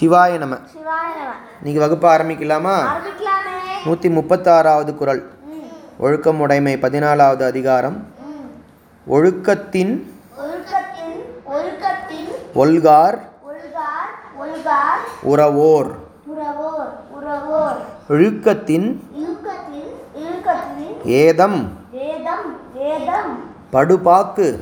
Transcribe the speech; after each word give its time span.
சிவாய 0.00 0.38
நம. 0.38 0.56
இன்னைக்கு 1.64 1.80
வகுப்பு 1.80 2.08
ஆரம்பிக்கலாமா? 2.08 2.74
நூற்றி 3.84 4.08
முப்பத்தாறாவது 4.08 4.94
ம், 5.44 6.02
ஒழுக்கம் 6.02 6.40
உடைமை 6.40 6.76
பதினாலாவது 6.76 7.42
அதிகாரம். 7.46 8.06
ஒழுக்கத்தின் 9.10 10.02
ஒல்கார் 12.54 13.18
உறவோர். 15.22 15.90
ஒழுக்கத்தின் 18.08 19.00
இழுக்கத்தின் 19.14 21.04
ஏதம். 21.04 21.84
படுபாக்கு. 23.72 24.58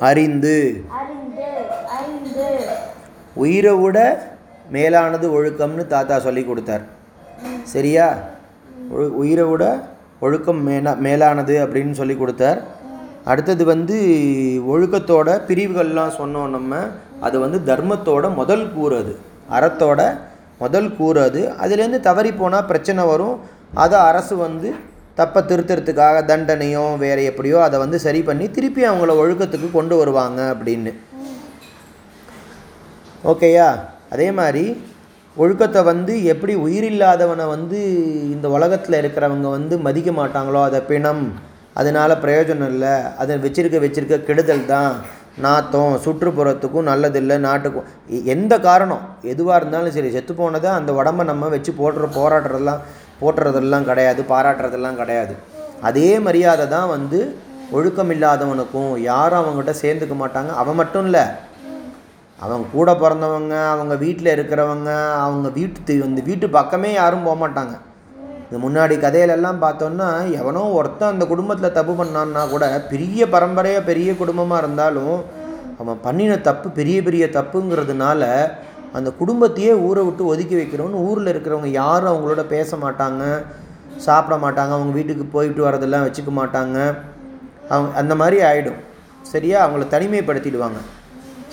அறிந்து. 0.00 0.84
உயிரை 3.34 3.74
விட 3.74 3.98
மேலானது 4.70 5.26
ஒழுக்கம்னு 5.36 5.86
தாத்தா 5.86 6.18
சொல்லி 6.18 6.44
கொடுத்தார். 6.44 6.84
சரியா? 7.62 8.14
உயிரை 9.22 9.44
விட 9.44 9.64
ஒழுக்கம் 10.20 10.62
மேலா 10.68 10.92
மேலானது 10.94 11.66
அப்படின்னு 11.66 11.90
சொல்லி 11.90 12.16
கொடுத்தார். 12.16 12.60
அடுத்தது 13.24 13.64
வந்து 13.64 13.96
ஒழுக்கத்தோட 14.68 15.28
பிரிவுகள்லாம் 15.48 16.16
சொன்னோம் 16.18 16.48
நம்ம. 16.48 16.76
அது 17.20 17.40
வந்து 17.40 17.74
தர்மத்தோட 17.74 18.34
முதல் 18.34 18.72
கூறு 18.72 18.96
அது. 18.96 19.18
அறத்தோட 19.50 20.18
முதல் 20.58 20.96
கூறு 20.96 21.20
அது. 21.22 21.52
அதுலேருந்து 21.62 22.00
தவறி 22.00 22.32
போனால் 22.32 22.64
பிரச்சனை 22.64 23.04
வரும். 23.04 23.40
அதை 23.74 23.98
அரசு 23.98 24.36
வந்து 24.36 24.74
தப்பை 25.16 25.40
திருத்துறதுக்காக 25.50 26.22
தண்டனையோ 26.30 26.98
வேறு 26.98 27.24
எப்படியோ 27.24 27.62
அதை 27.62 27.78
வந்து 27.78 27.98
சரி 27.98 28.22
பண்ணி 28.22 28.50
திருப்பி 28.50 28.82
அவங்கள 28.84 29.12
ஒழுக்கத்துக்கு 29.22 29.70
கொண்டு 29.72 29.96
வருவாங்க 29.96 30.56
அப்படின்னு. 30.56 30.92
ஓகேயா? 33.30 33.68
அதே 34.14 34.26
மாதிரி 34.38 34.64
ஒழுக்கத்தை 35.36 35.80
வந்து 35.90 36.12
எப்படி 36.32 36.54
உயிரில்லாதவனை 36.64 37.44
வந்து 37.52 37.78
இந்த 38.34 38.46
உலகத்தில் 38.56 38.98
இருக்கிறவங்க 39.00 39.48
வந்து 39.56 39.74
மதிக்க 39.86 40.10
மாட்டாங்களோ 40.18 40.60
அதை 40.68 40.80
பிணம். 40.90 41.22
அதனால் 41.80 42.20
பிரயோஜனம் 42.24 42.70
இல்லை. 42.72 42.92
அதை 43.22 43.36
வச்சிருக்க 43.44 43.78
வச்சிருக்க 43.84 44.16
கெடுதல் 44.26 44.68
தான் 44.72 44.92
நாத்தம். 45.44 45.94
சுற்றுப்புறத்துக்கும் 46.04 46.88
நல்லதில்லை 46.90 47.38
நாட்டுக்கும். 47.46 47.88
எந்த 48.34 48.54
காரணம்? 48.66 49.02
எதுவாக 49.32 49.58
இருந்தாலும் 49.60 49.96
சரி 49.96 50.10
செத்து 50.16 50.34
போனதை 50.40 50.70
அந்த 50.78 50.92
உடம்ப 51.00 51.24
நம்ம 51.30 51.48
வச்சு 51.54 51.72
போடுற 51.80 52.10
போராடுறதெல்லாம் 52.18 52.84
போட்டுறதெல்லாம் 53.22 53.88
கிடையாது 53.90 54.22
பாராட்டுறதெல்லாம் 54.32 55.00
கிடையாது. 55.00 55.34
அதே 55.88 56.10
மரியாதை 56.26 56.66
தான் 56.76 56.92
வந்து 56.96 57.20
ஒழுக்கம் 57.78 58.12
இல்லாதவனுக்கும் 58.16 58.92
யாரும் 59.10 59.40
அவங்ககிட்ட 59.42 59.74
சேர்ந்துக்க 59.82 60.16
மாட்டாங்க. 60.22 60.52
அவன் 60.62 60.80
மட்டும் 60.82 61.04
இல்லை 61.04 61.24
அவங்க 62.38 62.66
கூட 62.72 62.94
பிறந்தவங்க 62.94 63.54
அவங்க 63.72 63.94
வீட்டில் 63.94 64.34
இருக்கிறவங்க 64.36 64.90
அவங்க 65.24 65.48
வீட்டு 65.48 65.94
அந்த 66.02 66.22
வீட்டு 66.22 66.50
பக்கமே 66.50 66.92
யாரும் 66.92 67.26
போக 67.28 67.36
மாட்டாங்க 67.42 67.74
இந்த 68.46 68.58
முன்னாடி 68.64 68.94
கதையிலெல்லாம் 69.04 69.62
பார்த்தோன்னா 69.64 70.08
எவனோ 70.40 70.62
ஒருத்தன் 70.78 71.12
அந்த 71.12 71.26
குடும்பத்தில் 71.26 71.76
தப்பு 71.78 71.92
பண்ணான்னா 71.92 72.42
கூட 72.50 72.64
பெரிய 72.90 73.28
பரம்பரையாக 73.28 73.84
பெரிய 73.84 74.16
குடும்பமாக 74.16 74.62
இருந்தாலும் 74.62 75.16
அவன் 75.78 76.02
பண்ணின 76.02 76.36
தப்பு 76.38 76.68
பெரிய 76.70 77.02
பெரிய 77.02 77.26
தப்புங்கிறதுனால 77.26 78.22
அந்த 78.92 79.10
குடும்பத்தையே 79.10 79.72
ஊரை 79.86 80.02
விட்டு 80.04 80.24
ஒதுக்கி 80.26 80.54
வைக்கிறவன்னு 80.54 81.04
ஊரில் 81.08 81.30
இருக்கிறவங்க 81.32 81.70
யாரும் 81.82 82.10
அவங்களோட 82.12 82.42
பேச 82.46 82.76
மாட்டாங்க 82.76 83.22
சாப்பிட 83.96 84.36
மாட்டாங்க 84.36 84.72
அவங்க 84.76 84.92
வீட்டுக்கு 84.92 85.24
போயிட்டு 85.24 85.62
வரதெல்லாம் 85.66 86.04
வச்சுக்க 86.06 86.30
மாட்டாங்க. 86.40 86.78
அவங்க 87.68 87.90
அந்த 87.94 88.14
மாதிரி 88.14 88.38
ஆகிடும் 88.42 88.80
சரியா? 89.32 89.58
அவங்கள 89.64 89.84
தனிமைப்படுத்திடுவாங்க. 89.94 90.80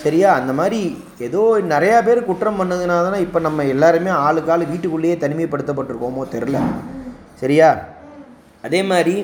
சரியா? 0.03 0.29
அந்த 0.39 0.51
மாதிரி 0.53 0.79
ஏதோ 1.19 1.41
நிறையா 1.71 1.97
பேர் 2.01 2.19
குற்றம் 2.23 2.59
பண்ணதுனால 2.59 3.03
தானே 3.03 3.19
இப்போ 3.21 3.39
நம்ம 3.39 3.65
எல்லாருமே 3.65 4.11
ஆளுக்கு 4.21 4.51
ஆள் 4.51 4.71
வீட்டுக்குள்ளேயே 4.71 5.15
தனிமைப்படுத்தப்பட்டிருக்கோமோ 5.23 6.23
தெரில 6.31 6.57
சரியா? 7.41 7.69
அதே 8.63 8.81
மாதிரி 8.83 9.15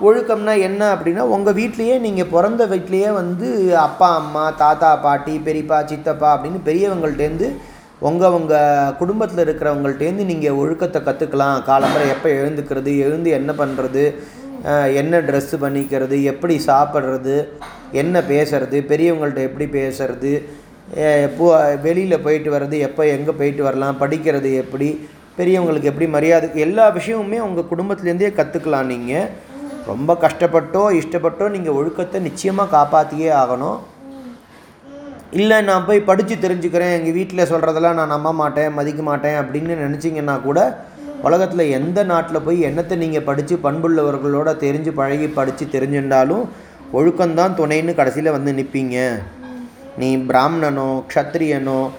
ஒழுக்கம்னா 0.00 0.54
என்ன 0.60 0.82
அப்படின்னா 0.94 1.22
உங்கள் 1.34 1.54
வீட்லேயே 1.54 1.94
நீங்கள் 1.98 2.32
பிறந்த 2.32 2.62
வீட்லேயே 2.66 3.10
வந்து 3.14 3.48
அப்பா 3.84 4.08
அம்மா 4.16 4.42
தாத்தா 4.58 4.90
பாட்டி 4.98 5.34
பெரியப்பா 5.38 5.78
சித்தப்பா 5.84 6.28
அப்படின்னு 6.34 6.60
பெரியவங்கள்ட்டேருந்து 6.62 7.48
உங்கள் 8.00 8.34
உங்கள் 8.34 8.96
குடும்பத்தில் 8.98 9.44
இருக்கிறவங்கள்ட்டேருந்து 9.44 10.24
நீங்கள் 10.24 10.58
ஒழுக்கத்தை 10.60 11.00
கற்றுக்கலாம் 11.02 11.62
காலம்பரை 11.62 12.06
எப்போ 12.10 12.28
எழுந்துக்கிறது 12.40 12.92
எழுந்து 12.98 13.30
என்ன 13.30 13.52
பண்ணுறது 13.52 14.02
என்ன 14.94 15.20
ட்ரெஸ்ஸு 15.20 15.56
பண்ணிக்கிறது 15.60 16.22
எப்படி 16.22 16.60
சாப்பிட்றது 16.66 17.48
என்ன 17.92 18.20
பேசுறது 18.20 18.80
பெரியவங்கள்ட்ட 18.80 19.36
எப்படி 19.36 19.64
பேசுறது 19.64 20.48
எப்போ 21.22 21.76
வெளியில் 21.82 22.22
போயிட்டு 22.22 22.58
வர்றது 22.58 22.78
எப்போ 22.78 23.06
எங்கே 23.06 23.30
போயிட்டு 23.30 23.62
வரலாம் 23.62 24.00
படிக்கிறது 24.00 24.54
எப்படி 24.54 25.08
பெரியவங்களுக்கு 25.38 25.84
எப்படி 25.84 26.06
மரியாதை 26.06 26.48
எல்லா 26.54 26.90
விஷயமுமே 26.90 27.38
உங்கள் 27.38 27.70
குடும்பத்துலேருந்தே 27.70 28.32
கற்றுக்கலாம் 28.32 28.86
நீங்கள் 28.86 29.28
ரொம்ப 29.86 30.14
கஷ்டப்பட்டோ 30.14 31.02
இஷ்டப்பட்டோ 31.02 31.50
நீங்கள் 31.50 31.72
ஒழுக்கத்தை 31.72 32.20
நிச்சயமாக 32.20 32.76
காப்பாற்றியே 32.76 33.32
ஆகணும். 33.32 33.78
இல்லை 35.30 35.60
நான் 35.60 35.84
போய் 35.84 36.00
படித்து 36.00 36.34
தெரிஞ்சுக்கிறேன் 36.34 36.92
எங்கள் 36.92 37.12
வீட்டில் 37.12 37.48
சொல்கிறதெல்லாம் 37.50 37.94
நான் 37.94 38.08
நம்ப 38.08 38.32
மாட்டேன் 38.32 38.72
மதிக்க 38.72 39.02
மாட்டேன் 39.02 39.34
அப்படின்னு 39.34 39.74
நினச்சிங்கன்னா 39.74 40.42
கூட 40.42 40.78
உலகத்தில் 41.22 41.70
எந்த 41.70 42.04
நாட்டில் 42.04 42.42
போய் 42.42 42.62
என்னத்தை 42.62 42.96
நீங்கள் 42.96 43.22
படித்து 43.22 43.56
பண்புள்ளவர்களோட 43.56 44.56
தெரிஞ்சு 44.56 44.88
பழகி 44.88 45.28
படித்து 45.28 45.66
தெரிஞ்சுட்டாலும் 45.66 46.44
ஒழுக்கம்தான் 46.92 47.56
துணைன்னு 47.56 47.94
கடைசியில் 47.94 48.30
வந்து 48.30 48.52
நிற்பீங்க 48.52 49.18
நீ 49.96 50.16
பிராமணனோ 50.16 51.04
க்ஷத்ரியனோ 51.14 51.90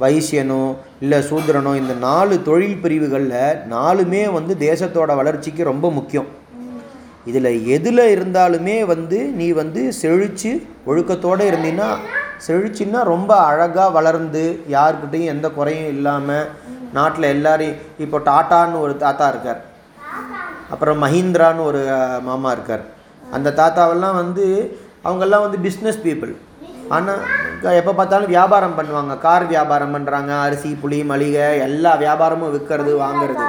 வைசியனோ 0.00 0.76
இல்லை 1.00 1.18
சூத்திரனோ 1.18 1.76
இந்த 1.76 1.94
நாலு 1.94 2.42
தொழில் 2.42 2.76
பிரிவுகளில் 2.76 3.60
நாலுமே 3.70 4.32
வந்து 4.32 4.54
தேசத்தோட 4.54 5.16
வளர்ச்சிக்கு 5.16 5.64
ரொம்ப 5.64 5.90
முக்கியம். 5.90 6.26
இதில் 7.24 7.66
எதில் 7.66 7.98
இருந்தாலுமே 7.98 8.84
வந்து 8.86 9.24
நீ 9.24 9.50
வந்து 9.52 9.92
செழித்து 9.92 10.66
ஒழுக்கத்தோடு 10.86 11.50
இருந்தீன்னா 11.50 11.96
செழிச்சின்னா 12.46 13.02
ரொம்ப 13.02 13.36
அழகாக 13.36 13.90
வளர்ந்து 13.90 14.60
யாருக்கிட்டையும் 14.70 15.32
எந்த 15.34 15.50
குறையும் 15.50 15.88
இல்லாமல் 15.88 16.50
நாட்டில் 16.96 17.32
எல்லாரையும் 17.34 17.78
இப்போ 18.04 18.18
டாட்டான்னு 18.30 18.82
ஒரு 18.86 18.94
தாத்தா 19.04 19.28
இருக்கார். 19.32 19.60
அப்புறம் 20.72 20.98
மஹிந்திரான்னு 21.04 21.68
ஒரு 21.70 21.80
மாமா 22.28 22.50
இருக்கார். 22.56 22.84
அந்த 23.36 23.54
தாத்தாவெல்லாம் 23.60 24.18
வந்து 24.22 24.44
அவங்கெல்லாம் 25.08 25.44
வந்து 25.46 25.58
பிஸ்னஸ் 25.66 26.04
பீப்புள் 26.06 26.34
ஆனால் 26.94 27.20
எப்போ 27.80 27.92
பார்த்தாலும் 27.98 28.32
வியாபாரம் 28.34 28.76
பண்ணுவாங்க. 28.78 29.12
கார் 29.26 29.44
வியாபாரம் 29.52 29.94
பண்ணுறாங்க 29.94 30.32
அரிசி 30.46 30.70
புளி 30.82 30.98
மளிகை 31.10 31.46
எல்லா 31.66 31.92
வியாபாரமும் 32.04 32.52
விற்கிறது 32.54 32.92
வாங்குறது. 33.04 33.44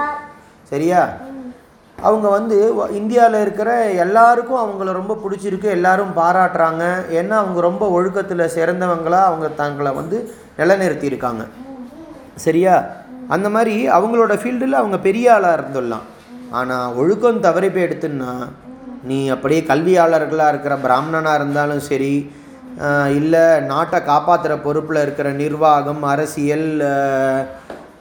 சரியா? 0.72 1.02
அவங்க 1.98 2.28
வந்து 2.38 2.58
இந்தியாவில் 3.00 3.44
இருக்கிற 3.46 3.70
எல்லாருக்கும் 4.06 4.62
அவங்கள 4.64 4.92
ரொம்ப 5.00 5.14
பிடிச்சிருக்கு. 5.24 5.68
எல்லாரும் 5.78 6.12
பாராட்டுறாங்க. 6.22 6.84
ஏன்னா 7.20 7.36
அவங்க 7.44 7.60
ரொம்ப 7.70 7.86
ஒழுக்கத்தில் 7.98 8.54
சிறந்தவங்களாக 8.58 9.30
அவங்க 9.30 9.48
தங்களை 9.62 9.92
வந்து 10.00 10.18
நிலைநிறுத்தியிருக்காங்க. 10.60 11.46
சரியா? 12.46 12.76
அந்த 13.28 13.50
மாதிரி 13.50 13.76
அவங்களோட 13.88 14.34
ஃபீல்டில் 14.42 14.82
அவங்க 14.82 14.98
பெரிய 15.00 15.34
ஆளாக 15.34 15.58
இருந்துடலாம். 15.58 16.06
ஆனால் 16.52 16.96
ஒழுக்கம் 16.96 17.40
தவறி 17.40 17.70
போய் 17.70 17.86
எடுத்துன்னா 17.88 18.32
நீ 19.04 19.30
அப்படியே 19.30 19.62
கல்வியாளர்களாக 19.62 20.52
இருக்கிற 20.54 20.76
பிராமணனாக 20.78 21.40
இருந்தாலும் 21.40 21.80
சரி 21.80 22.14
இல்லை 23.16 23.44
நாட்டை 23.72 24.00
காப்பாற்றுற 24.02 24.54
பொறுப்பில் 24.62 25.02
இருக்கிற 25.02 25.32
நிர்வாகம் 25.32 26.04
அரசியல் 26.04 26.68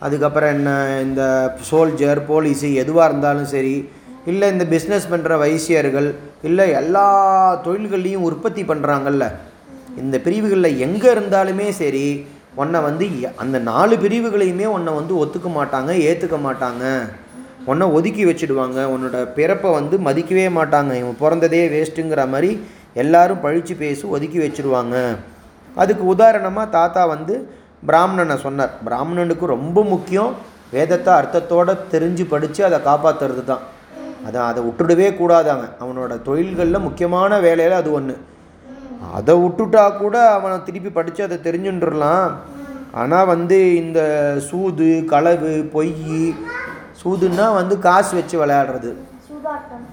அதுக்கப்புறம் 0.01 0.51
என்ன 0.51 0.71
இந்த 1.03 1.23
சோல்ஜர் 1.71 2.21
போலீஸு 2.27 2.75
எதுவாக 2.75 3.09
இருந்தாலும் 3.11 3.47
சரி 3.47 3.89
இல்லை 4.27 4.47
இந்த 4.53 4.65
பிஸ்னஸ் 4.65 5.11
பண்ணுற 5.11 5.39
வைசியர்கள் 5.39 6.09
இல்லை 6.43 6.71
எல்லா 6.73 7.07
தொழில்கள்லையும் 7.65 8.27
உற்பத்தி 8.29 8.63
பண்ணுறாங்கல்ல 8.63 9.25
இந்த 9.97 10.19
பிரிவுகளில் 10.19 10.81
எங்கே 10.81 11.09
இருந்தாலுமே 11.15 11.69
சரி 11.71 12.07
உன்னை 12.63 12.79
வந்து 12.87 13.07
அந்த 13.43 13.57
நாலு 13.71 13.95
பிரிவுகளையுமே 14.03 14.67
உன்னை 14.77 14.93
வந்து 15.01 15.15
ஒத்துக்க 15.23 15.49
மாட்டாங்க 15.59 15.91
ஏற்றுக்க 16.09 16.37
மாட்டாங்க. 16.47 16.85
உன்னை 17.71 17.87
ஒதுக்கி 17.97 18.25
வச்சுடுவாங்க. 18.29 18.81
உன்னோட 18.95 19.19
பிறப்பை 19.37 19.71
வந்து 19.79 19.97
மதிக்கவே 20.07 20.47
மாட்டாங்க. 20.59 20.93
இவன் 21.03 21.21
பிறந்ததே 21.23 21.63
வேஸ்ட்டுங்கிற 21.75 22.25
மாதிரி 22.35 22.51
எல்லாரும் 23.03 23.43
பழித்து 23.45 23.75
பேசி 23.83 24.05
ஒதுக்கி 24.17 24.39
வச்சுருவாங்க 24.43 24.97
அதுக்கு 25.83 26.05
உதாரணமாக 26.15 26.73
தாத்தா 26.79 27.05
வந்து 27.15 27.35
பிராமணனை 27.89 28.37
சொன்னார். 28.47 28.75
பிராமணனுக்கு 28.87 29.47
ரொம்ப 29.57 29.79
முக்கியம் 29.95 30.33
வேதத்தை 30.75 31.11
அர்த்தத்தோடு 31.21 31.73
தெரிஞ்சு 31.95 32.25
படித்து 32.35 32.61
அதை 32.69 32.79
காப்பாற்றுறது 32.91 33.43
தான் 33.51 33.65
அதை 34.27 34.39
அதை 34.51 34.61
விட்டுடவே 34.67 35.09
கூடாதாங்க 35.19 35.67
அவனோட 35.83 36.13
தொழில்களில் 36.29 36.85
முக்கியமான 36.87 37.41
வேலையில் 37.47 37.81
அது 37.81 37.91
ஒன்று 37.99 38.15
அதை 39.15 39.35
விட்டுட்டா 39.35 39.97
கூட 39.97 40.31
அவனை 40.31 40.63
திருப்பி 40.63 40.91
படித்து 40.91 41.25
அதை 41.25 41.37
தெரிஞ்சுட்டுலாம் 41.37 42.31
ஆனால் 42.93 43.27
வந்து 43.27 43.77
இந்த 43.77 44.35
சூது 44.39 45.05
களவு 45.09 45.71
பொய் 45.73 46.35
சூதுன்னா 47.05 47.55
வந்து 47.55 47.79
காசு 47.79 48.15
வச்சு 48.15 48.47
விளையாடுறது. 48.47 48.95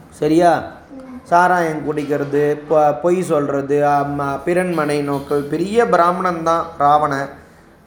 சரியா? 0.10 0.64
சாராயம் 1.24 1.86
குடிக்கிறது 1.86 2.60
பொ- 2.70 3.00
பொய் 3.02 3.24
சொல்கிறது 3.24 3.86
பிறன்மனை 4.46 5.02
நோக்கல். 5.02 5.48
பெரிய 5.48 5.90
பிராமணன் 5.90 6.44
தான் 6.44 6.66
ராவணன். 6.78 7.30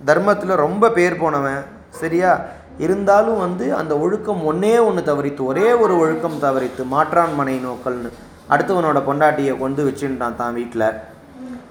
தர்மத்தில் 0.04 0.48
ரொம்ப 0.48 0.90
பேர் 0.90 1.18
போனவன். 1.18 1.64
சரியா? 1.90 2.40
இருந்தாலும் 2.78 3.38
வந்து 3.38 3.74
அந்த 3.74 3.98
ஒழுக்கம் 3.98 4.44
ஒன்றே 4.44 4.78
ஒன்று 4.78 5.14
தவறித்து 5.14 5.44
ஒரே 5.44 5.72
ஒரு 5.72 5.98
ஒழுக்கம் 5.98 6.42
தவறித்து 6.42 6.84
மாற்றான் 6.84 7.34
மனை 7.34 7.60
நோக்கல்னு. 7.66 8.10
அடுத்தவனோட 8.50 8.98
பொண்டாட்டியை 9.08 9.58
கொண்டு 9.58 9.92
வச்சுட்டான் 9.92 10.36
தான் 10.36 10.54
வீட்டில் 10.54 10.88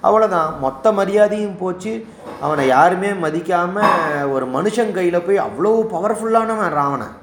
அவ்வளோதான் 0.02 0.60
மொத்த 0.60 0.92
மரியாதையும் 0.92 1.58
போச்சு. 1.58 2.06
அவனை 2.42 2.68
யாருமே 2.68 3.10
மதிக்காமல் 3.14 4.30
ஒரு 4.30 4.46
மனுஷன் 4.46 4.92
கையில் 4.92 5.26
போய் 5.26 5.38
அவ்வளோ 5.38 5.88
பவர்ஃபுல்லானவன் 5.92 6.74
ராவணன். 6.74 7.14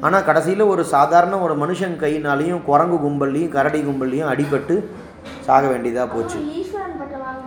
ஆனால் 0.00 0.24
கடைசியில் 0.24 0.60
ஒரு 0.60 0.84
சாதாரண 0.84 1.38
ஒரு 1.38 1.54
மனுஷன் 1.54 1.96
கையினாலையும் 1.96 2.64
குரங்கு 2.64 2.96
கும்பல்லையும் 2.96 3.48
கரடி 3.48 3.80
கும்பல்லையும் 3.80 4.30
அடிபட்டு 4.32 4.88
சாக 5.46 5.66
வேண்டியதாக 5.66 6.14
போச்சு. 6.14 6.38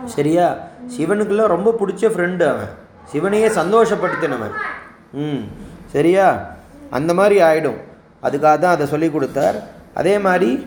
சரியா? 0.06 0.56
சிவனுக்குள்ள 0.96 1.46
ரொம்ப 1.46 1.74
பிடிச்ச 1.80 2.04
ஃப்ரெண்டு 2.06 2.44
அவன். 2.48 2.68
சிவனையே 3.12 3.48
சந்தோஷப்படுத்தினவன். 3.48 4.52
ம். 5.12 5.42
சரியா? 5.92 6.46
அந்த 6.90 7.14
மாதிரி 7.14 7.40
ஆகிடும் 7.42 7.80
அதுக்காக 8.22 8.58
தான் 8.58 8.74
அதை 8.74 8.86
சொல்லி 8.86 9.10
கொடுத்தார். 9.10 9.56
அதே 9.94 10.18
மாதிரி 10.18 10.66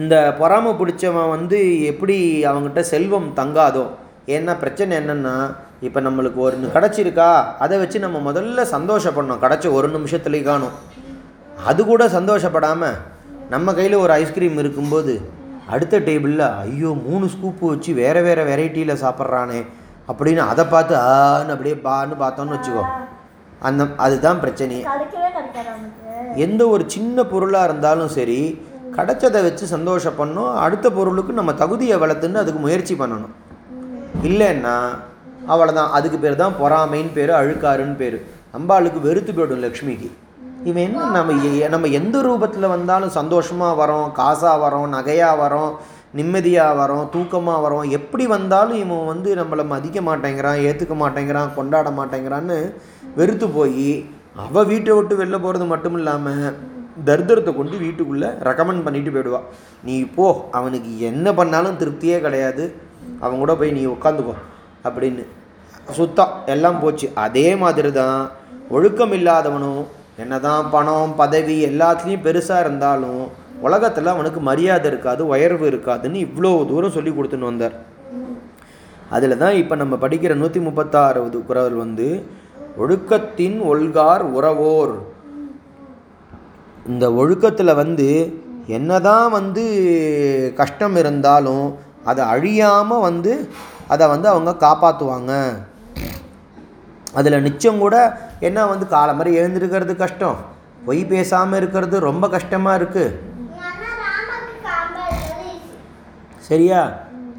இந்த 0.00 0.14
பொறாமை 0.38 0.70
பிடிச்சவன் 0.78 1.32
வந்து 1.34 1.58
எப்படி 1.90 2.16
அவங்ககிட்ட 2.50 2.82
செல்வம் 2.92 3.28
தங்காதோ? 3.36 3.84
ஏன்னா 4.34 4.52
பிரச்சனை 4.62 4.92
என்னென்னா 5.00 5.34
இப்போ 5.86 6.00
நம்மளுக்கு 6.06 6.38
ஒன்று 6.46 6.74
கிடச்சிருக்கா? 6.76 7.28
அதை 7.64 7.78
வச்சு 7.78 7.98
நம்ம 8.04 8.18
முதல்ல 8.28 8.64
சந்தோஷப்படணும். 8.74 9.42
கிடச்ச 9.44 9.72
ஒரு 9.78 9.88
நிமிஷத்துலேயே 9.96 10.44
காணும். 10.48 10.74
அது 11.70 11.80
கூட 11.90 12.04
சந்தோஷப்படாமல் 12.16 12.98
நம்ம 13.54 13.74
கையில் 13.78 14.02
ஒரு 14.04 14.12
ஐஸ்கிரீம் 14.22 14.58
இருக்கும்போது 14.62 15.14
அடுத்த 15.74 15.98
டேபிளில் 16.08 16.46
ஐயோ 16.64 16.90
மூணு 17.06 17.26
ஸ்கூப்பு 17.34 17.64
வச்சு 17.72 17.90
வேறு 18.02 18.22
வேறு 18.22 18.42
வெரைட்டியில் 18.50 19.02
சாப்பிட்றானே 19.04 19.60
அப்படின்னு 20.08 20.42
அதை 20.52 20.64
பார்த்து 20.74 20.94
ஆன்னு 21.12 21.54
அப்படியே 21.54 21.76
பான்னு 21.88 22.14
பார்த்தோன்னு 22.22 22.56
வச்சுக்கோ. 22.56 22.84
அந்த 23.68 23.82
அதுதான் 24.06 24.40
பிரச்சனையே. 24.44 24.84
எந்த 26.46 26.62
ஒரு 26.74 26.84
சின்ன 26.94 27.24
பொருளாக 27.32 27.68
இருந்தாலும் 27.68 28.14
சரி 28.18 28.40
கிடைச்சதை 28.96 29.42
வச்சு 29.42 29.78
சந்தோஷப்படணும். 29.78 30.54
அடுத்த 30.54 30.90
பொருளுக்கு 30.90 31.32
நம்ம 31.32 31.54
தகுதியை 31.54 31.98
வளர்த்துன்னு 31.98 32.34
அதுக்கு 32.34 32.60
முயற்சி 32.60 32.94
பண்ணணும். 32.94 33.34
இல்லைன்னா 34.22 34.88
அவ்வளோதான் 35.48 35.88
அதுக்கு 35.88 36.18
பேர் 36.18 36.36
தான் 36.36 36.52
பொறாமைன்னு 36.62 37.12
பேர் 37.12 37.30
அழுக்காருன்னு 37.30 37.96
பேர். 37.96 38.26
அம்பாளுக்கு 38.58 39.00
வெறுத்து 39.00 39.32
போயிடும் 39.32 39.64
லக்ஷ்மிக்கு. 39.64 40.10
இவன் 40.64 40.82
என்ன 40.82 41.04
நம்ம 41.04 41.44
எ- 41.44 41.68
நம்ம 41.68 41.86
எந்த 41.86 42.18
ரூபத்தில் 42.22 42.68
வந்தாலும் 42.68 43.10
சந்தோஷமாக 43.10 43.86
வரோம் 43.86 44.20
காசாக 44.20 44.60
வரோம் 44.66 44.88
நகையாக 44.88 45.48
வரோம் 45.48 45.72
நிம்மதியாக 46.12 46.86
வரோம் 46.86 47.16
தூக்கமாக 47.16 47.64
வரோம். 47.68 47.88
எப்படி 47.88 48.26
வந்தாலும் 48.26 48.76
இவன் 48.76 49.06
வந்து 49.06 49.34
நம்மளை 49.34 49.66
மதிக்க 49.66 50.00
மாட்டேங்கிறான் 50.00 50.60
ஏற்றுக்க 50.60 50.94
மாட்டேங்கிறான் 50.94 51.54
கொண்டாட 51.54 51.90
மாட்டேங்கிறான்னு 51.90 52.72
வெறுத்து 53.16 53.48
போய் 53.48 54.06
அவள் 54.36 54.66
வீட்டை 54.66 54.94
விட்டு 54.94 55.24
வெளில 55.24 55.40
போகிறது 55.40 55.64
மட்டும் 55.64 55.94
இல்லாமல் 55.94 56.56
தர்தரத்தை 57.08 57.52
கொண்டு 57.58 57.76
வீட்டுக்குள்ளே 57.84 58.28
ரெக்கமெண்ட் 58.48 58.84
பண்ணிட்டு 58.86 59.12
போயிடுவா. 59.14 59.40
நீ 59.86 59.94
போ 60.16 60.26
அவனுக்கு 60.58 60.90
என்ன 61.10 61.26
பண்ணாலும் 61.38 61.78
திருப்தியே 61.80 62.18
கிடையாது. 62.26 62.64
அவன் 63.24 63.40
கூட 63.42 63.54
போய் 63.60 63.76
நீ 63.78 63.82
உட்காந்துக்கோ 63.94 64.34
அப்படின்னு. 64.88 65.24
சுத்தம் 65.98 66.34
எல்லாம் 66.54 66.80
போச்சு. 66.82 67.06
அதே 67.24 67.48
மாதிரி 67.62 67.92
தான் 68.00 68.20
ஒழுக்கம் 68.76 69.14
இல்லாதவனும் 69.18 69.82
என்னதான் 70.22 70.68
பணம் 70.74 71.14
பதவி 71.20 71.56
எல்லாத்துலேயும் 71.70 72.24
பெருசாக 72.26 72.64
இருந்தாலும் 72.64 73.22
உலகத்தில் 73.66 74.12
அவனுக்கு 74.12 74.40
மரியாதை 74.48 74.86
இருக்காது 74.90 75.22
உயர்வு 75.32 75.64
இருக்காதுன்னு 75.70 76.18
இவ்வளோ 76.26 76.52
தூரம் 76.70 76.94
சொல்லி 76.96 77.12
கொடுத்துன்னு 77.12 77.50
வந்தார். 77.50 77.76
அதில் 79.16 79.40
தான் 79.42 79.58
இப்போ 79.62 79.74
நம்ம 79.82 79.94
படிக்கிற 80.04 80.34
நூற்றி 80.40 80.60
முப்பத்தாறாவது 80.66 81.38
குரல் 81.48 81.76
வந்து 81.82 82.08
ஒழுக்கத்தின் 82.82 83.58
ஒல்கார் 83.72 84.24
உறவோர். 84.36 84.94
இந்த 86.92 87.04
ஒழுக்கத்தில் 87.20 87.78
வந்து 87.82 88.08
என்னதான் 88.76 89.28
வந்து 89.38 89.64
கஷ்டம் 90.60 90.96
இருந்தாலும் 91.02 91.66
அதை 92.10 92.22
அழியாமல் 92.34 93.04
வந்து 93.08 93.32
அதை 93.92 94.04
வந்து 94.14 94.28
அவங்க 94.32 94.52
காப்பாற்றுவாங்க 94.66 95.32
அதில் 97.18 97.44
நிச்சயம் 97.46 97.82
கூட 97.84 97.96
என்ன 98.48 98.66
வந்து 98.72 98.86
காலம் 98.94 99.18
மாதிரி 99.18 99.38
எழுந்திருக்கிறது 99.40 99.94
கஷ்டம். 100.04 100.38
பொய் 100.86 101.02
பேசாமல் 101.12 101.58
இருக்கிறது 101.60 101.96
ரொம்ப 102.08 102.24
கஷ்டமாக 102.36 102.78
இருக்குது 102.80 103.16
சரியா? 106.48 106.80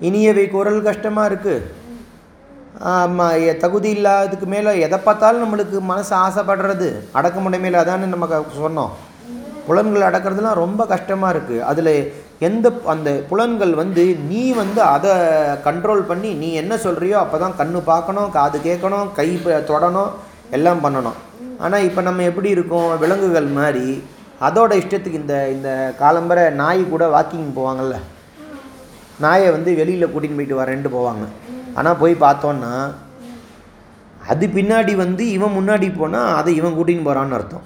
இனியவை 0.08 0.46
குரல் 0.54 0.88
கஷ்டமாக 0.90 1.30
இருக்குது 1.32 1.68
ஆமாம் 2.92 3.60
தகுதி 3.64 3.90
இல்லாததுக்கு 3.98 4.48
மேலே 4.54 4.72
எதை 4.86 4.98
பார்த்தாலும் 5.00 5.44
நம்மளுக்கு 5.44 5.78
மனசு 5.92 6.14
ஆசைப்படுறது. 6.26 6.88
அடக்குமுறைமையில் 7.18 7.82
அதானே 7.82 8.08
நம்ம 8.14 8.28
சொன்னோம். 8.62 8.94
புலன்கள் 9.68 10.08
அடக்கிறதுலாம் 10.08 10.62
ரொம்ப 10.64 10.82
கஷ்டமாக 10.94 11.34
இருக்குது 11.34 11.66
அதில் 11.70 11.92
எந்த 12.48 12.68
அந்த 12.94 13.10
புலன்கள் 13.30 13.74
வந்து 13.82 14.04
நீ 14.32 14.42
வந்து 14.62 14.82
அதை 14.96 15.12
கண்ட்ரோல் 15.68 16.02
பண்ணி 16.10 16.32
நீ 16.42 16.50
என்ன 16.62 16.74
சொல்கிறியோ 16.86 17.18
அப்போ 17.22 17.38
தான் 17.44 17.58
கண்ணு 17.60 17.80
பார்க்கணும் 17.92 18.34
காது 18.38 18.58
கேட்கணும் 18.68 19.12
கை 19.20 19.30
தொடணும் 19.72 20.12
எல்லாம் 20.58 20.84
பண்ணணும். 20.86 21.20
ஆனால் 21.66 21.86
இப்போ 21.88 22.02
நம்ம 22.08 22.24
எப்படி 22.32 22.50
இருக்கோம்? 22.56 22.90
விலங்குகள் 23.04 23.48
மாதிரி 23.60 23.88
அதோட 24.48 24.72
இஷ்டத்துக்கு 24.82 25.22
இந்த 25.24 25.36
இந்த 25.56 25.70
காலம்பரை 26.02 26.44
நாய் 26.62 26.84
கூட 26.94 27.04
வாக்கிங் 27.16 27.56
போவாங்கள்ல 27.58 27.98
நாயை 29.26 29.50
வந்து 29.56 29.72
வெளியில் 29.80 30.12
கூட்டின்னு 30.14 30.40
போயிட்டு 30.40 30.62
வரேன்ட்டு 30.62 30.96
போவாங்க. 30.98 31.26
ஆனால் 31.80 32.00
போய் 32.02 32.24
பார்த்தோன்னா 32.26 32.74
அது 34.32 34.46
பின்னாடி 34.58 34.94
வந்து 35.04 35.24
இவன் 35.38 35.56
முன்னாடி 35.60 35.88
போனால் 36.02 36.34
அதை 36.40 36.52
இவன் 36.60 36.78
கூட்டின்னு 36.78 37.08
போகிறான்னு 37.08 37.38
அர்த்தம். 37.38 37.66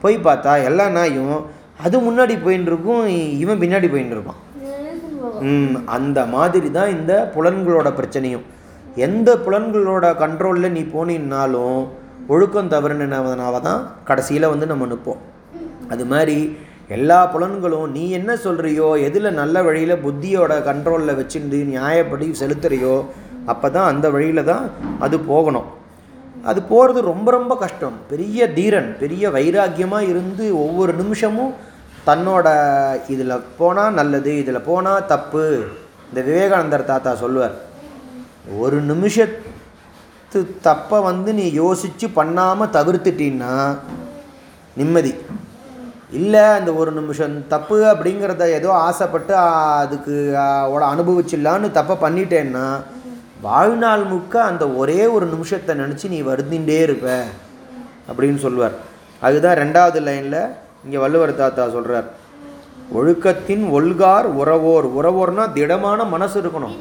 போய் 0.00 0.16
பார்த்தா 0.18 0.52
எல்லா 0.64 0.88
நாயும் 0.88 1.36
அது 1.84 1.96
முன்னாடி 2.00 2.34
போயின்னு 2.44 2.66
இருக்கும் 2.66 3.06
இவன் 3.38 3.62
பின்னாடி 3.62 3.88
போயின்னு 3.88 4.16
இருப்பான் 4.16 4.42
அந்த 5.88 6.26
மாதிரி 6.26 6.68
தான் 6.70 6.88
இந்த 6.88 7.12
புலன்களோட 7.34 7.88
பிரச்சனையும். 7.90 8.44
எந்த 8.96 9.30
புலன்களோட 9.36 10.06
கண்ட்ரோலில் 10.16 10.72
நீ 10.72 10.82
போனீன்னாலும் 10.92 11.80
ஒழுக்கம் 12.28 12.70
தவறுனதுனால 12.70 13.60
தான் 13.60 13.80
கடைசியில் 14.04 14.48
வந்து 14.48 14.66
நம்ம 14.66 14.86
நிற்போம் 14.86 15.20
அது 15.90 16.04
மாதிரி 16.04 16.36
எல்லா 16.88 17.18
புலன்களும் 17.26 17.86
நீ 17.90 18.10
என்ன 18.10 18.32
சொல்கிறியோ 18.36 18.88
எதில் 18.98 19.30
நல்ல 19.32 19.62
வழியில் 19.62 20.02
புத்தியோட 20.02 20.52
கண்ட்ரோலில் 20.62 21.18
வச்சுட்டு 21.20 21.58
நியாயப்படி 21.64 22.26
செலுத்துறியோ 22.40 22.96
அப்போ 23.46 23.68
தான் 23.70 23.90
அந்த 23.92 24.06
வழியில் 24.10 24.42
தான் 24.44 24.64
அது 24.98 25.16
போகணும். 25.20 25.68
அது 26.50 26.60
போகிறது 26.72 27.00
ரொம்ப 27.12 27.28
ரொம்ப 27.36 27.52
கஷ்டம். 27.62 27.96
பெரிய 28.10 28.48
தீரன் 28.58 28.90
பெரிய 29.02 29.30
வைராக்கியமாக 29.36 30.08
இருந்து 30.12 30.44
ஒவ்வொரு 30.64 30.92
நிமிஷமும் 31.00 31.54
தன்னோட 32.08 32.46
இதில் 33.12 33.42
போனால் 33.60 33.96
நல்லது 33.98 34.32
இதில் 34.42 34.66
போனால் 34.70 35.06
தப்பு. 35.12 35.44
இந்த 36.10 36.20
விவேகானந்தர் 36.28 36.90
தாத்தா 36.92 37.12
சொல்லுவார் 37.24 37.56
ஒரு 38.64 38.78
நிமிஷத்து 38.90 40.40
தப்பை 40.68 40.98
வந்து 41.10 41.30
நீ 41.38 41.46
யோசித்து 41.62 42.06
பண்ணாமல் 42.18 42.74
தவிர்த்துட்டீன்னா 42.76 43.54
நிம்மதி. 44.80 45.12
இல்லை 46.18 46.42
அந்த 46.58 46.70
ஒரு 46.80 46.90
நிமிஷம் 46.98 47.34
தப்பு 47.54 47.76
அப்படிங்கிறத 47.92 48.44
ஏதோ 48.58 48.70
ஆசைப்பட்டு 48.86 49.34
அதுக்கு 49.80 50.14
ஓட 50.72 50.82
அனுபவிச்சிடலான்னு 50.92 51.68
தப்பை 51.78 51.96
பண்ணிட்டேன்னா 52.04 52.66
வாழ்நாள் 53.40 54.04
முக்க 54.12 54.34
அந்த 54.50 54.68
ஒரே 54.68 55.06
ஒரு 55.06 55.26
நிமிஷத்தை 55.26 55.72
நினச்சி 55.82 56.08
நீ 56.08 56.22
வருந்தின்றே 56.22 56.78
இருப்ப 56.86 57.24
அப்படின்னு 58.10 58.36
சொல்லுவார் 58.36 58.76
அதுதான் 59.20 59.58
ரெண்டாவது 59.58 60.00
லைனில் 60.00 60.40
இங்கே 60.84 60.98
வள்ளுவர் 60.98 61.34
தாத்தா 61.34 61.68
சொல்கிறார் 61.68 62.08
ஒழுக்கத்தின் 62.94 63.64
ஒல்கார் 63.76 64.26
உறவோர். 64.40 64.86
உறவோர்னால் 64.98 65.52
திடமான 65.52 66.04
மனசு 66.04 66.40
இருக்கணும். 66.42 66.76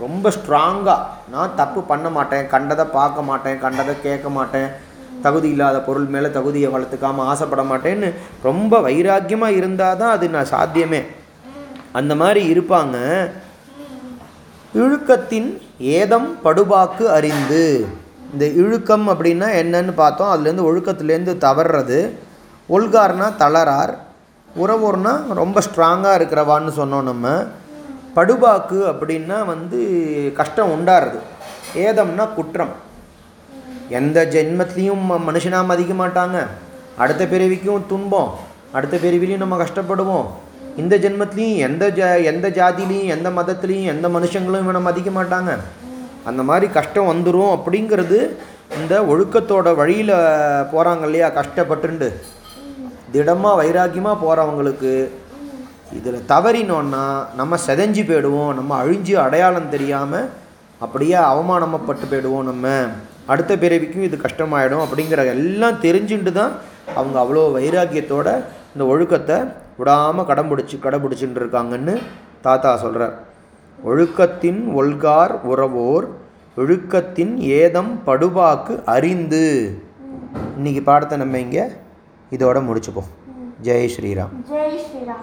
ரொம்ப 0.00 0.32
ஸ்ட்ராங்காக 0.36 1.06
நான் 1.30 1.54
தப்பு 1.54 1.82
பண்ண 1.82 2.08
மாட்டேன். 2.08 2.46
கண்டதை 2.46 2.84
பார்க்க 2.84 3.22
மாட்டேன். 3.22 3.58
கண்டதை 3.58 3.94
கேட்க 4.02 4.28
மாட்டேன். 4.28 4.68
தகுதி 5.22 5.48
இல்லாத 5.48 5.80
பொருள் 5.80 6.04
மேலே 6.04 6.30
தகுதியை 6.30 6.70
வளர்த்துக்காம 6.72 7.24
ஆசைப்பட 7.30 7.62
மாட்டேன்னு 7.62 8.14
ரொம்ப 8.42 8.80
வைராக்கியமாக 8.80 9.58
இருந்தால் 9.60 9.96
தான் 9.96 10.10
அது 10.10 10.28
நான் 10.28 10.52
சாத்தியமே. 10.54 11.02
அந்த 11.92 12.14
மாதிரி 12.14 12.42
இருப்பாங்க. 12.54 12.96
இழுக்கத்தின் 14.74 15.62
ஏதம் 15.78 16.36
படுபாக்கு 16.44 17.06
அறிந்து. 17.06 17.86
இந்த 18.32 18.46
இழுக்கம் 18.46 19.08
அப்படின்னா 19.08 19.46
என்னன்னு 19.46 19.92
பார்த்தோம். 19.92 20.44
அதுலேருந்து 20.44 20.48
ஒழுக்கத்துலேருந்து 20.48 21.38
தவறுறது. 21.38 22.10
ஒல்கார்னா 22.68 23.36
தளரார். 23.36 23.98
உறவோர்னா 24.62 25.32
ரொம்ப 25.34 25.60
ஸ்ட்ராங்காக 25.60 26.18
இருக்கிறவான்னு 26.18 26.72
சொன்னோம் 26.78 27.02
நம்ம. 27.02 27.42
படுபாக்கு 28.16 28.94
அப்படின்னா 28.94 29.44
வந்து 29.44 30.32
கஷ்டம் 30.36 30.70
உண்டாருது. 30.70 31.18
ஏதம்னா 31.74 32.28
குற்றம். 32.28 32.68
எந்த 33.88 34.28
ஜென்மத்திலையும் 34.30 34.98
ம- 35.10 35.64
மதிக்க 35.64 36.06
மாட்டாங்க. 36.06 36.46
அடுத்த 36.98 37.26
பிறவிக்கும் 37.26 37.86
துன்பம். 37.88 38.34
அடுத்த 38.72 38.96
பிறவிலையும் 38.96 39.36
நம்ம 39.36 39.62
கஷ்டப்படுவோம். 39.62 40.43
இந்த 40.82 40.94
ஜென்மத்திலையும் 41.02 41.60
எந்த 41.66 41.84
ஜ 41.98 42.06
எந்த 42.30 42.46
ஜாதிலையும் 42.58 43.10
எந்த 43.14 43.28
மதத்துலேயும் 43.38 43.90
எந்த 43.94 44.06
மனுஷங்களும் 44.14 44.64
இவனை 44.64 44.80
மதிக்க 44.86 45.10
மாட்டாங்க. 45.10 45.52
அந்த 46.28 46.42
மாதிரி 46.48 46.66
கஷ்டம் 46.78 47.10
வந்துடும் 47.12 47.52
அப்படிங்கிறது 47.56 48.18
இந்த 48.78 48.94
ஒழுக்கத்தோட 49.12 49.68
வழியில் 49.80 50.14
போகிறாங்க 50.72 51.04
இல்லையா? 51.08 51.28
கஷ்டப்பட்டுண்டு. 51.40 52.08
திடமாக 53.14 53.58
வைராக்கியமாக 53.60 54.16
போகிறவங்களுக்கு 54.24 54.92
இதில் 55.98 56.26
தவறினோன்னா 56.32 57.04
நம்ம 57.40 57.58
செதஞ்சு 57.66 58.02
போயிடுவோம். 58.10 58.52
நம்ம 58.58 58.70
அழிஞ்சு 58.82 59.14
அடையாளம் 59.26 59.72
தெரியாமல் 59.74 60.30
அப்படியே 60.84 61.18
அவமானமப்பட்டு 61.32 62.06
போயிடுவோம் 62.12 62.48
நம்ம. 62.50 62.68
அடுத்த 63.32 63.52
பிறவிக்கும் 63.64 64.06
இது 64.06 64.16
கஷ்டமாயிடும் 64.24 64.84
அப்படிங்கிற 64.84 65.20
எல்லாம் 65.34 65.82
தெரிஞ்சுட்டு 65.84 66.32
தான் 66.40 66.54
அவங்க 66.98 67.16
அவ்வளோ 67.22 67.44
வைராக்கியத்தோட 67.58 68.28
இந்த 68.74 68.84
ஒழுக்கத்தை 68.92 69.36
விடாமல் 69.76 70.26
கடம்பிடிச்சு 70.26 70.76
கடைபிடிச்சுட்டு 70.82 71.40
இருக்காங்கன்னு 71.42 72.02
தாத்தா 72.40 72.76
சொல்கிறார் 72.76 73.14
ஒழுக்கத்தின் 73.86 74.60
ஒல்கார் 74.80 75.32
உறவோர் 75.52 76.06
ஒழுக்கத்தின் 76.56 77.36
ஏதம் 77.36 78.00
படுபாக்கு 78.06 78.84
அறிந்து. 78.84 79.78
இன்னைக்கு 80.56 80.82
பாடத்தை 80.82 81.18
நம்ம 81.18 81.38
இங்கே 81.38 81.64
இதோட 82.30 82.58
முடிச்சுப்போம். 82.68 83.10
ஜெய் 83.62 83.88
ஸ்ரீராம். 83.96 84.32
ஜெய் 84.50 84.78
ஸ்ரீராம். 84.84 85.22